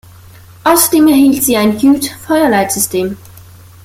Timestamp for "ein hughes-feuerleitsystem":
1.57-3.17